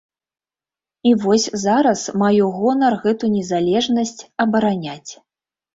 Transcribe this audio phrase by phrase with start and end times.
[1.09, 5.11] І вось зараз маю гонар гэту незалежнасць абараняць.